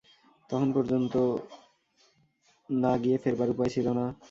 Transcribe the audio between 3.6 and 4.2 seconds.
ছিল না।